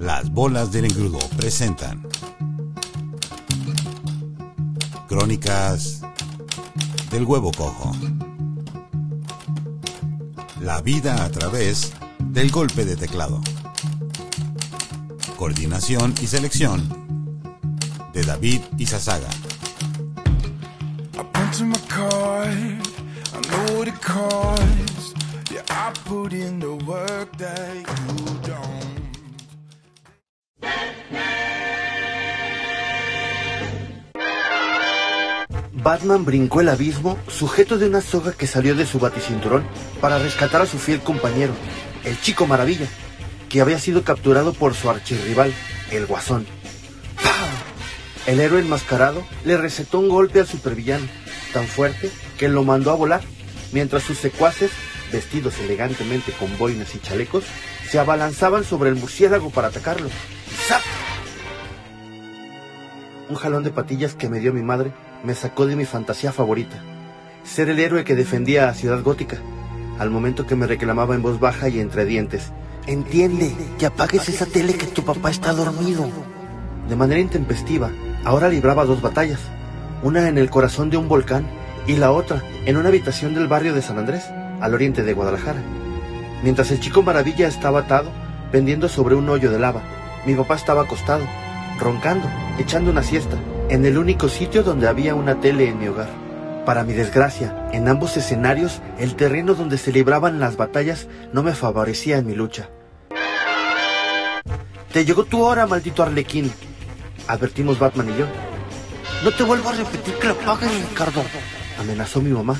Las 0.00 0.30
bolas 0.30 0.72
del 0.72 0.86
engrudo 0.86 1.18
presentan 1.36 2.08
Crónicas 5.06 6.00
del 7.10 7.24
huevo 7.24 7.52
cojo. 7.52 7.92
La 10.62 10.80
vida 10.80 11.22
a 11.22 11.30
través 11.30 11.92
del 12.18 12.50
golpe 12.50 12.86
de 12.86 12.96
teclado. 12.96 13.42
Coordinación 15.36 16.14
y 16.22 16.26
selección 16.28 16.88
de 18.14 18.22
David 18.22 18.62
Izazaga. 18.78 19.28
I 27.42 27.89
Batman 35.90 36.24
brincó 36.24 36.60
el 36.60 36.68
abismo 36.68 37.18
sujeto 37.26 37.76
de 37.76 37.88
una 37.88 38.00
soga 38.00 38.30
que 38.30 38.46
salió 38.46 38.76
de 38.76 38.86
su 38.86 39.00
baticinturón 39.00 39.66
para 40.00 40.20
rescatar 40.20 40.62
a 40.62 40.66
su 40.66 40.78
fiel 40.78 41.00
compañero, 41.00 41.52
el 42.04 42.20
Chico 42.20 42.46
Maravilla, 42.46 42.86
que 43.48 43.60
había 43.60 43.80
sido 43.80 44.04
capturado 44.04 44.52
por 44.52 44.74
su 44.74 44.88
archirrival, 44.88 45.52
el 45.90 46.06
Guasón. 46.06 46.46
El 48.24 48.38
héroe 48.38 48.60
enmascarado 48.60 49.26
le 49.44 49.56
recetó 49.56 49.98
un 49.98 50.08
golpe 50.08 50.38
al 50.38 50.46
supervillano, 50.46 51.08
tan 51.52 51.66
fuerte 51.66 52.08
que 52.38 52.48
lo 52.48 52.62
mandó 52.62 52.92
a 52.92 52.94
volar, 52.94 53.22
mientras 53.72 54.04
sus 54.04 54.18
secuaces, 54.18 54.70
vestidos 55.10 55.58
elegantemente 55.58 56.30
con 56.30 56.56
boinas 56.56 56.94
y 56.94 57.00
chalecos, 57.00 57.42
se 57.90 57.98
abalanzaban 57.98 58.62
sobre 58.62 58.90
el 58.90 58.94
murciélago 58.94 59.50
para 59.50 59.66
atacarlo. 59.66 60.08
¡Y 63.30 63.34
¡Zap! 63.34 63.36
Un 63.36 63.36
jalón 63.36 63.62
de 63.64 63.70
patillas 63.70 64.14
que 64.14 64.28
me 64.28 64.40
dio 64.40 64.52
mi 64.52 64.62
madre 64.62 64.92
me 65.24 65.34
sacó 65.34 65.66
de 65.66 65.76
mi 65.76 65.84
fantasía 65.84 66.32
favorita. 66.32 66.76
Ser 67.44 67.68
el 67.68 67.78
héroe 67.78 68.04
que 68.04 68.16
defendía 68.16 68.68
a 68.68 68.74
Ciudad 68.74 69.02
Gótica, 69.02 69.38
al 69.98 70.10
momento 70.10 70.46
que 70.46 70.56
me 70.56 70.66
reclamaba 70.66 71.14
en 71.14 71.22
voz 71.22 71.38
baja 71.38 71.68
y 71.68 71.78
entre 71.78 72.04
dientes. 72.04 72.52
Entiende, 72.86 73.54
que 73.78 73.86
apagues 73.86 74.28
esa 74.28 74.46
tele 74.46 74.74
que 74.74 74.86
tu 74.86 75.04
papá 75.04 75.30
está 75.30 75.52
dormido. 75.52 76.08
De 76.88 76.96
manera 76.96 77.20
intempestiva, 77.20 77.90
ahora 78.24 78.48
libraba 78.48 78.84
dos 78.84 79.00
batallas, 79.00 79.40
una 80.02 80.28
en 80.28 80.38
el 80.38 80.50
corazón 80.50 80.90
de 80.90 80.96
un 80.96 81.08
volcán 81.08 81.46
y 81.86 81.96
la 81.96 82.10
otra 82.10 82.42
en 82.66 82.76
una 82.76 82.88
habitación 82.88 83.34
del 83.34 83.48
barrio 83.48 83.74
de 83.74 83.82
San 83.82 83.98
Andrés, 83.98 84.24
al 84.60 84.74
oriente 84.74 85.02
de 85.02 85.12
Guadalajara. 85.12 85.62
Mientras 86.42 86.70
el 86.70 86.80
chico 86.80 87.02
maravilla 87.02 87.46
estaba 87.46 87.80
atado, 87.80 88.10
pendiendo 88.50 88.88
sobre 88.88 89.14
un 89.14 89.28
hoyo 89.28 89.50
de 89.50 89.58
lava, 89.58 89.82
mi 90.26 90.34
papá 90.34 90.56
estaba 90.56 90.82
acostado, 90.82 91.24
roncando, 91.80 92.28
echando 92.58 92.90
una 92.90 93.02
siesta, 93.02 93.36
en 93.68 93.84
el 93.84 93.98
único 93.98 94.28
sitio 94.28 94.62
donde 94.62 94.86
había 94.86 95.14
una 95.14 95.40
tele 95.40 95.68
en 95.68 95.78
mi 95.78 95.88
hogar. 95.88 96.08
Para 96.64 96.84
mi 96.84 96.92
desgracia, 96.92 97.68
en 97.72 97.88
ambos 97.88 98.16
escenarios, 98.16 98.80
el 98.98 99.16
terreno 99.16 99.54
donde 99.54 99.78
se 99.78 99.90
libraban 99.90 100.38
las 100.38 100.56
batallas 100.56 101.08
no 101.32 101.42
me 101.42 101.54
favorecía 101.54 102.18
en 102.18 102.26
mi 102.26 102.34
lucha. 102.34 102.68
Te 104.92 105.04
llegó 105.04 105.24
tu 105.24 105.42
hora, 105.42 105.66
maldito 105.66 106.02
arlequín, 106.02 106.52
advertimos 107.26 107.78
Batman 107.78 108.10
y 108.10 108.18
yo. 108.18 108.26
No 109.24 109.32
te 109.32 109.42
vuelvo 109.42 109.70
a 109.70 109.72
repetir 109.72 110.14
que 110.14 110.28
lo 110.28 110.36
pagues, 110.38 110.70
Ricardo, 110.90 111.22
amenazó 111.78 112.20
mi 112.20 112.30
mamá. 112.30 112.56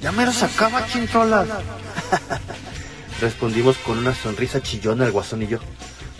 Ya 0.00 0.12
me 0.12 0.24
lo 0.24 0.32
sacaba, 0.32 0.86
chintrolas. 0.86 1.48
Respondimos 3.20 3.76
con 3.78 3.98
una 3.98 4.14
sonrisa 4.14 4.60
chillona 4.60 5.06
el 5.06 5.12
guasón 5.12 5.42
y 5.42 5.46
yo. 5.48 5.58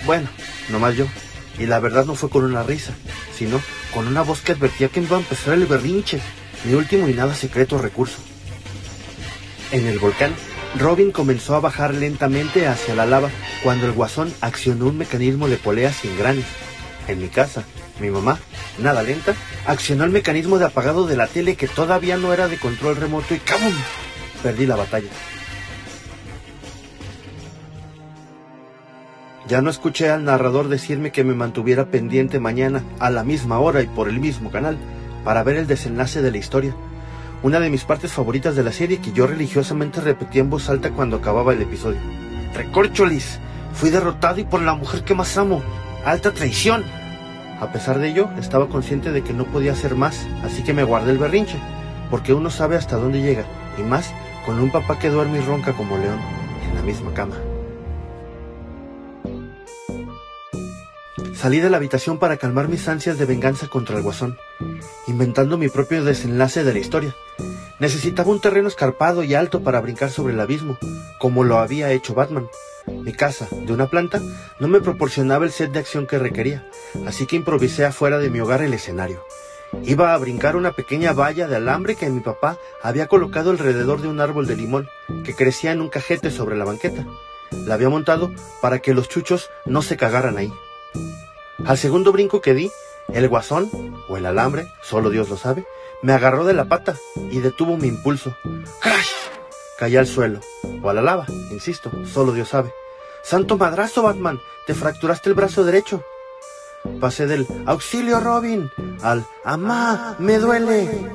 Bueno, 0.04 0.28
nomás 0.70 0.94
yo. 0.96 1.06
Y 1.58 1.66
la 1.66 1.80
verdad 1.80 2.04
no 2.04 2.14
fue 2.14 2.28
con 2.28 2.44
una 2.44 2.62
risa, 2.62 2.92
sino 3.36 3.60
con 3.94 4.06
una 4.06 4.22
voz 4.22 4.40
que 4.40 4.52
advertía 4.52 4.88
que 4.88 5.00
iba 5.00 5.16
a 5.16 5.20
empezar 5.20 5.54
el 5.54 5.66
berrinche, 5.66 6.20
mi 6.64 6.74
último 6.74 7.08
y 7.08 7.14
nada 7.14 7.34
secreto 7.34 7.78
recurso. 7.78 8.18
En 9.72 9.86
el 9.86 9.98
volcán, 9.98 10.34
Robin 10.78 11.10
comenzó 11.10 11.54
a 11.54 11.60
bajar 11.60 11.94
lentamente 11.94 12.66
hacia 12.66 12.94
la 12.94 13.06
lava 13.06 13.30
cuando 13.62 13.86
el 13.86 13.92
guasón 13.92 14.32
accionó 14.40 14.86
un 14.86 14.98
mecanismo 14.98 15.48
de 15.48 15.56
polea 15.56 15.92
sin 15.92 16.16
granes. 16.18 16.44
En 17.08 17.20
mi 17.20 17.28
casa, 17.28 17.64
mi 18.00 18.10
mamá, 18.10 18.38
nada 18.78 19.02
lenta, 19.02 19.34
accionó 19.66 20.04
el 20.04 20.10
mecanismo 20.10 20.58
de 20.58 20.66
apagado 20.66 21.06
de 21.06 21.16
la 21.16 21.26
tele 21.26 21.56
que 21.56 21.68
todavía 21.68 22.16
no 22.16 22.32
era 22.32 22.48
de 22.48 22.58
control 22.58 22.96
remoto 22.96 23.34
y 23.34 23.38
¡cabum! 23.38 23.72
Perdí 24.42 24.66
la 24.66 24.76
batalla. 24.76 25.08
Ya 29.48 29.62
no 29.62 29.70
escuché 29.70 30.10
al 30.10 30.24
narrador 30.24 30.66
decirme 30.68 31.12
que 31.12 31.22
me 31.22 31.34
mantuviera 31.34 31.86
pendiente 31.86 32.40
mañana 32.40 32.82
a 32.98 33.10
la 33.10 33.22
misma 33.22 33.60
hora 33.60 33.80
y 33.80 33.86
por 33.86 34.08
el 34.08 34.18
mismo 34.18 34.50
canal 34.50 34.76
para 35.24 35.44
ver 35.44 35.56
el 35.56 35.68
desenlace 35.68 36.20
de 36.20 36.32
la 36.32 36.38
historia. 36.38 36.74
Una 37.44 37.60
de 37.60 37.70
mis 37.70 37.84
partes 37.84 38.12
favoritas 38.12 38.56
de 38.56 38.64
la 38.64 38.72
serie 38.72 38.98
que 38.98 39.12
yo 39.12 39.28
religiosamente 39.28 40.00
repetía 40.00 40.40
en 40.40 40.50
voz 40.50 40.68
alta 40.68 40.90
cuando 40.90 41.18
acababa 41.18 41.52
el 41.52 41.62
episodio. 41.62 42.00
Recorcholis, 42.54 43.38
fui 43.72 43.90
derrotado 43.90 44.40
y 44.40 44.44
por 44.44 44.62
la 44.62 44.74
mujer 44.74 45.04
que 45.04 45.14
más 45.14 45.38
amo. 45.38 45.62
Alta 46.04 46.32
traición. 46.32 46.82
A 47.60 47.70
pesar 47.70 48.00
de 48.00 48.08
ello, 48.08 48.28
estaba 48.38 48.68
consciente 48.68 49.12
de 49.12 49.22
que 49.22 49.32
no 49.32 49.44
podía 49.44 49.72
hacer 49.72 49.94
más, 49.94 50.26
así 50.44 50.64
que 50.64 50.74
me 50.74 50.82
guardé 50.82 51.12
el 51.12 51.18
berrinche, 51.18 51.58
porque 52.10 52.34
uno 52.34 52.50
sabe 52.50 52.76
hasta 52.76 52.96
dónde 52.96 53.22
llega, 53.22 53.44
y 53.78 53.82
más 53.82 54.12
con 54.44 54.58
un 54.58 54.70
papá 54.70 54.98
que 54.98 55.08
duerme 55.08 55.38
y 55.38 55.42
ronca 55.42 55.72
como 55.72 55.96
león 55.96 56.18
en 56.68 56.74
la 56.74 56.82
misma 56.82 57.14
cama. 57.14 57.36
Salí 61.36 61.60
de 61.60 61.68
la 61.68 61.76
habitación 61.76 62.18
para 62.18 62.38
calmar 62.38 62.68
mis 62.68 62.88
ansias 62.88 63.18
de 63.18 63.26
venganza 63.26 63.68
contra 63.68 63.98
el 63.98 64.02
guasón, 64.02 64.38
inventando 65.06 65.58
mi 65.58 65.68
propio 65.68 66.02
desenlace 66.02 66.64
de 66.64 66.72
la 66.72 66.78
historia. 66.78 67.14
Necesitaba 67.78 68.30
un 68.30 68.40
terreno 68.40 68.68
escarpado 68.68 69.22
y 69.22 69.34
alto 69.34 69.62
para 69.62 69.82
brincar 69.82 70.10
sobre 70.10 70.32
el 70.32 70.40
abismo, 70.40 70.78
como 71.18 71.44
lo 71.44 71.58
había 71.58 71.92
hecho 71.92 72.14
Batman. 72.14 72.48
Mi 72.86 73.12
casa, 73.12 73.48
de 73.52 73.70
una 73.70 73.86
planta, 73.86 74.22
no 74.58 74.66
me 74.66 74.80
proporcionaba 74.80 75.44
el 75.44 75.52
set 75.52 75.72
de 75.72 75.80
acción 75.80 76.06
que 76.06 76.18
requería, 76.18 76.66
así 77.06 77.26
que 77.26 77.36
improvisé 77.36 77.84
afuera 77.84 78.16
de 78.16 78.30
mi 78.30 78.40
hogar 78.40 78.62
el 78.62 78.72
escenario. 78.72 79.22
Iba 79.84 80.14
a 80.14 80.18
brincar 80.18 80.56
una 80.56 80.72
pequeña 80.72 81.12
valla 81.12 81.46
de 81.46 81.56
alambre 81.56 81.96
que 81.96 82.08
mi 82.08 82.20
papá 82.20 82.56
había 82.82 83.08
colocado 83.08 83.50
alrededor 83.50 84.00
de 84.00 84.08
un 84.08 84.20
árbol 84.20 84.46
de 84.46 84.56
limón 84.56 84.88
que 85.22 85.34
crecía 85.34 85.72
en 85.72 85.82
un 85.82 85.90
cajete 85.90 86.30
sobre 86.30 86.56
la 86.56 86.64
banqueta. 86.64 87.04
La 87.66 87.74
había 87.74 87.90
montado 87.90 88.32
para 88.62 88.78
que 88.78 88.94
los 88.94 89.10
chuchos 89.10 89.50
no 89.66 89.82
se 89.82 89.98
cagaran 89.98 90.38
ahí. 90.38 90.50
Al 91.64 91.78
segundo 91.78 92.12
brinco 92.12 92.40
que 92.40 92.54
di, 92.54 92.70
el 93.08 93.28
guasón, 93.28 93.70
o 94.08 94.16
el 94.16 94.26
alambre, 94.26 94.70
solo 94.82 95.10
Dios 95.10 95.28
lo 95.28 95.36
sabe, 95.36 95.64
me 96.02 96.12
agarró 96.12 96.44
de 96.44 96.52
la 96.52 96.66
pata 96.66 96.96
y 97.30 97.38
detuvo 97.40 97.76
mi 97.76 97.88
impulso. 97.88 98.36
¡Crash! 98.80 99.12
Caí 99.78 99.96
al 99.96 100.06
suelo, 100.06 100.40
o 100.82 100.90
a 100.90 100.94
la 100.94 101.02
lava, 101.02 101.26
insisto, 101.50 101.90
solo 102.04 102.32
Dios 102.32 102.50
sabe. 102.50 102.72
¡Santo 103.22 103.56
madrazo, 103.56 104.02
Batman! 104.02 104.40
Te 104.66 104.74
fracturaste 104.74 105.30
el 105.30 105.34
brazo 105.34 105.64
derecho. 105.64 106.04
Pasé 107.00 107.26
del 107.26 107.46
auxilio, 107.66 108.20
Robin, 108.20 108.70
al 109.02 109.26
¡Amá! 109.44 110.16
¡Me 110.18 110.38
duele! 110.38 111.10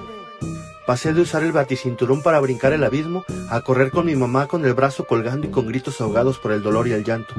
Pasé 0.86 1.14
de 1.14 1.22
usar 1.22 1.44
el 1.44 1.52
baticinturón 1.52 2.22
para 2.24 2.40
brincar 2.40 2.74
el 2.74 2.84
abismo 2.84 3.24
a 3.50 3.62
correr 3.62 3.92
con 3.92 4.06
mi 4.06 4.16
mamá 4.16 4.48
con 4.48 4.66
el 4.66 4.74
brazo 4.74 5.06
colgando 5.06 5.48
y 5.48 5.52
con 5.52 5.68
gritos 5.68 6.02
ahogados 6.02 6.40
por 6.40 6.52
el 6.52 6.64
dolor 6.64 6.88
y 6.88 6.94
el 6.94 7.04
llanto. 7.04 7.34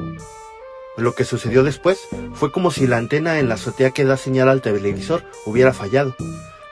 Lo 0.95 1.15
que 1.15 1.25
sucedió 1.25 1.63
después 1.63 2.07
fue 2.33 2.51
como 2.51 2.69
si 2.69 2.85
la 2.85 2.97
antena 2.97 3.39
en 3.39 3.49
la 3.49 3.55
azotea 3.55 3.91
que 3.91 4.05
da 4.05 4.15
señal 4.15 4.49
al 4.49 4.61
televisor 4.61 5.23
hubiera 5.45 5.73
fallado. 5.73 6.15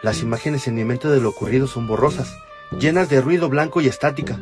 Las 0.03 0.21
imágenes 0.21 0.67
en 0.67 0.75
mi 0.75 0.83
mente 0.83 1.07
de 1.07 1.19
lo 1.19 1.29
ocurrido 1.29 1.67
son 1.67 1.87
borrosas, 1.87 2.37
llenas 2.77 3.09
de 3.09 3.19
ruido 3.21 3.49
blanco 3.49 3.81
y 3.81 3.87
estática. 3.87 4.39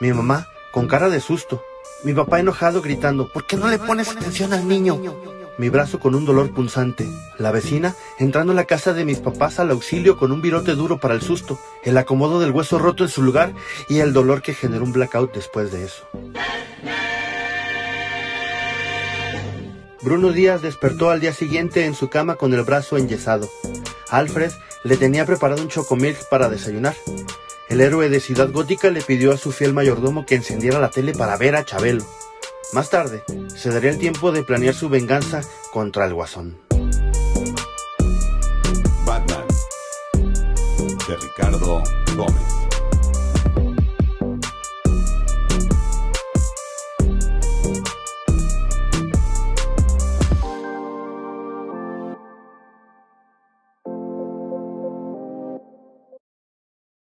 Mi 0.00 0.12
mamá, 0.12 0.48
con 0.70 0.86
cara 0.86 1.08
de 1.08 1.20
susto. 1.20 1.62
Mi 2.02 2.12
papá 2.12 2.40
enojado 2.40 2.82
gritando, 2.82 3.28
¿por 3.28 3.46
qué 3.46 3.56
no 3.56 3.68
le 3.68 3.78
pones 3.78 4.08
atención 4.08 4.52
al 4.52 4.68
niño? 4.68 5.00
Mi 5.56 5.70
brazo 5.70 5.98
con 5.98 6.14
un 6.14 6.26
dolor 6.26 6.50
punzante. 6.50 7.08
La 7.38 7.52
vecina 7.52 7.94
entrando 8.18 8.52
en 8.52 8.56
la 8.56 8.64
casa 8.64 8.92
de 8.92 9.06
mis 9.06 9.20
papás 9.20 9.60
al 9.60 9.70
auxilio 9.70 10.18
con 10.18 10.30
un 10.30 10.42
virote 10.42 10.74
duro 10.74 10.98
para 10.98 11.14
el 11.14 11.22
susto, 11.22 11.58
el 11.84 11.96
acomodo 11.96 12.40
del 12.40 12.50
hueso 12.50 12.78
roto 12.78 13.04
en 13.04 13.10
su 13.10 13.22
lugar 13.22 13.54
y 13.88 14.00
el 14.00 14.12
dolor 14.12 14.42
que 14.42 14.52
generó 14.52 14.84
un 14.84 14.92
blackout 14.92 15.32
después 15.32 15.72
de 15.72 15.84
eso. 15.84 16.06
Bruno 20.04 20.32
Díaz 20.32 20.60
despertó 20.60 21.08
al 21.08 21.20
día 21.20 21.32
siguiente 21.32 21.86
en 21.86 21.94
su 21.94 22.10
cama 22.10 22.36
con 22.36 22.52
el 22.52 22.62
brazo 22.62 22.98
enyesado. 22.98 23.48
Alfred 24.10 24.52
le 24.84 24.98
tenía 24.98 25.24
preparado 25.24 25.62
un 25.62 25.70
chocomilk 25.70 26.28
para 26.28 26.50
desayunar. 26.50 26.94
El 27.70 27.80
héroe 27.80 28.10
de 28.10 28.20
Ciudad 28.20 28.52
Gótica 28.52 28.90
le 28.90 29.00
pidió 29.00 29.32
a 29.32 29.38
su 29.38 29.50
fiel 29.50 29.72
mayordomo 29.72 30.26
que 30.26 30.34
encendiera 30.34 30.78
la 30.78 30.90
tele 30.90 31.14
para 31.14 31.38
ver 31.38 31.56
a 31.56 31.64
Chabelo. 31.64 32.04
Más 32.74 32.90
tarde, 32.90 33.24
se 33.56 33.70
daría 33.70 33.92
el 33.92 33.98
tiempo 33.98 34.30
de 34.30 34.42
planear 34.42 34.74
su 34.74 34.90
venganza 34.90 35.40
contra 35.72 36.04
el 36.04 36.12
guasón. 36.12 36.58
Batman 39.06 39.46
de 41.08 41.16
Ricardo 41.16 41.82
Gómez. 42.14 42.73